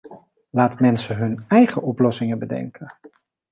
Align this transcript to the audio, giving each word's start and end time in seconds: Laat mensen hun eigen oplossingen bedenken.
Laat 0.49 0.79
mensen 0.79 1.15
hun 1.17 1.45
eigen 1.47 1.81
oplossingen 1.81 2.39
bedenken. 2.39 2.93